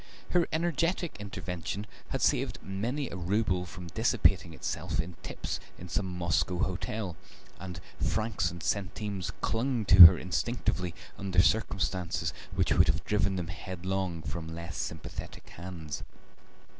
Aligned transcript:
Her 0.31 0.47
energetic 0.51 1.15
intervention 1.19 1.85
had 2.09 2.23
saved 2.23 2.57
many 2.63 3.07
a 3.11 3.15
rouble 3.15 3.67
from 3.67 3.85
dissipating 3.85 4.51
itself 4.51 4.99
in 4.99 5.13
tips 5.21 5.59
in 5.77 5.89
some 5.89 6.07
Moscow 6.07 6.57
hotel, 6.57 7.15
and 7.59 7.79
francs 8.01 8.49
and 8.49 8.63
centimes 8.63 9.29
clung 9.41 9.85
to 9.85 10.07
her 10.07 10.17
instinctively 10.17 10.95
under 11.19 11.39
circumstances 11.43 12.33
which 12.55 12.71
would 12.73 12.87
have 12.87 13.05
driven 13.05 13.35
them 13.35 13.49
headlong 13.49 14.23
from 14.23 14.55
less 14.55 14.75
sympathetic 14.75 15.47
hands. 15.51 16.01